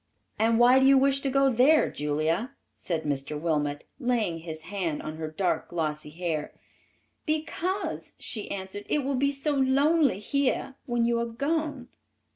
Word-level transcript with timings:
"And 0.39 0.57
why 0.57 0.79
do 0.79 0.85
you 0.87 0.97
wish 0.97 1.21
to 1.21 1.29
go 1.29 1.51
there, 1.53 1.91
Julia?" 1.91 2.53
said 2.75 3.03
Mr. 3.03 3.39
Wilmot, 3.39 3.83
laying 3.99 4.39
his 4.39 4.61
hand 4.61 5.03
on 5.03 5.17
her 5.17 5.29
dark, 5.29 5.67
glossy 5.69 6.09
hair. 6.09 6.53
"Because," 7.27 8.13
she 8.17 8.49
answered, 8.49 8.87
"it 8.89 9.03
will 9.03 9.13
be 9.13 9.31
so 9.31 9.51
lonely 9.53 10.17
here 10.17 10.73
when 10.87 11.05
you 11.05 11.19
are 11.19 11.25
gone." 11.27 11.87